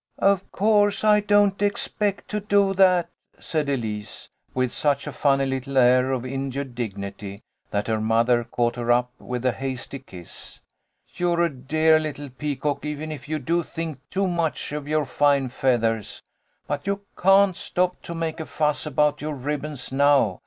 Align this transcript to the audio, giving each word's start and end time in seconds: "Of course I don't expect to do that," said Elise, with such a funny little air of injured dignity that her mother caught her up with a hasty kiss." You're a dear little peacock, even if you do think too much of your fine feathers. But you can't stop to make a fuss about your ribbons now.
"Of 0.17 0.51
course 0.51 1.03
I 1.03 1.19
don't 1.19 1.61
expect 1.61 2.27
to 2.29 2.39
do 2.39 2.73
that," 2.73 3.11
said 3.37 3.69
Elise, 3.69 4.29
with 4.51 4.71
such 4.71 5.05
a 5.05 5.11
funny 5.11 5.45
little 5.45 5.77
air 5.77 6.11
of 6.11 6.25
injured 6.25 6.73
dignity 6.73 7.43
that 7.69 7.85
her 7.85 8.01
mother 8.01 8.43
caught 8.43 8.77
her 8.77 8.91
up 8.91 9.11
with 9.19 9.45
a 9.45 9.51
hasty 9.51 9.99
kiss." 9.99 10.59
You're 11.17 11.41
a 11.43 11.53
dear 11.53 11.99
little 11.99 12.29
peacock, 12.31 12.83
even 12.83 13.11
if 13.11 13.29
you 13.29 13.37
do 13.37 13.61
think 13.61 13.99
too 14.09 14.25
much 14.25 14.71
of 14.71 14.87
your 14.87 15.05
fine 15.05 15.49
feathers. 15.49 16.23
But 16.65 16.87
you 16.87 17.01
can't 17.15 17.55
stop 17.55 18.01
to 18.01 18.15
make 18.15 18.39
a 18.39 18.47
fuss 18.47 18.87
about 18.87 19.21
your 19.21 19.35
ribbons 19.35 19.91
now. 19.91 20.39